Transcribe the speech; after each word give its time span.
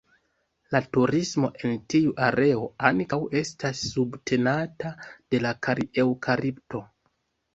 La 0.75 0.79
turismo 0.95 1.49
en 1.67 1.75
tiu 1.93 2.13
areo 2.27 2.63
ankaŭ 2.89 3.19
estas 3.43 3.83
subtenata 3.91 4.93
de 5.11 5.43
la 5.47 5.51
kari-eŭkalipto. 5.67 6.83